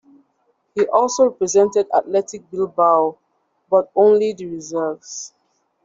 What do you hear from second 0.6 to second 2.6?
He also represented Athletic